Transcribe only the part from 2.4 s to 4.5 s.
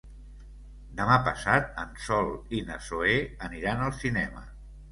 i na Zoè aniran al cinema.